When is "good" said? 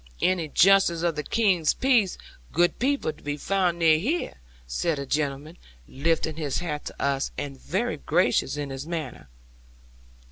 2.51-2.79